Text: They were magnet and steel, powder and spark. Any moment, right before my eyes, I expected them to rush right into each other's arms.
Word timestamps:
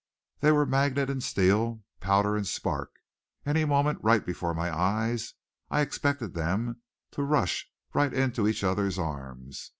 They 0.39 0.51
were 0.51 0.65
magnet 0.65 1.11
and 1.11 1.21
steel, 1.21 1.83
powder 1.99 2.35
and 2.35 2.47
spark. 2.47 2.93
Any 3.45 3.65
moment, 3.65 3.99
right 4.01 4.25
before 4.25 4.55
my 4.55 4.75
eyes, 4.75 5.35
I 5.69 5.81
expected 5.81 6.33
them 6.33 6.81
to 7.11 7.21
rush 7.21 7.69
right 7.93 8.11
into 8.11 8.47
each 8.47 8.63
other's 8.63 8.97
arms. 8.97 9.69